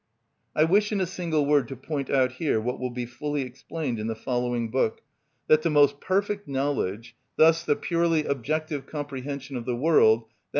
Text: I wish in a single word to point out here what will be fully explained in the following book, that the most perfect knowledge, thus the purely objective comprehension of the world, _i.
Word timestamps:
I 0.55 0.63
wish 0.63 0.91
in 0.91 0.99
a 0.99 1.05
single 1.05 1.45
word 1.45 1.67
to 1.67 1.75
point 1.75 2.09
out 2.09 2.31
here 2.31 2.59
what 2.59 2.79
will 2.79 2.89
be 2.89 3.05
fully 3.05 3.43
explained 3.43 3.99
in 3.99 4.07
the 4.07 4.15
following 4.15 4.71
book, 4.71 5.01
that 5.45 5.61
the 5.61 5.69
most 5.69 5.99
perfect 6.01 6.47
knowledge, 6.47 7.15
thus 7.35 7.63
the 7.63 7.75
purely 7.75 8.25
objective 8.25 8.87
comprehension 8.87 9.55
of 9.55 9.65
the 9.65 9.75
world, 9.75 10.23
_i. 10.23 10.27